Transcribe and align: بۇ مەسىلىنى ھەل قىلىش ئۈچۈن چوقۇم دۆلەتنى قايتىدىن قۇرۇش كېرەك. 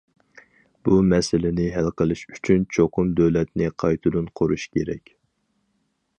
بۇ 0.87 0.95
مەسىلىنى 1.09 1.67
ھەل 1.75 1.89
قىلىش 2.01 2.23
ئۈچۈن 2.31 2.65
چوقۇم 2.77 3.13
دۆلەتنى 3.21 3.69
قايتىدىن 3.85 4.35
قۇرۇش 4.41 4.69
كېرەك. 4.79 5.17